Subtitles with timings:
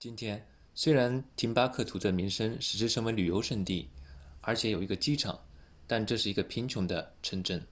[0.00, 3.88] 今天虽然廷巴克图的名声使之成为旅游胜地
[4.40, 5.46] 而且有一个机场
[5.86, 7.64] 但这是一个贫穷的城镇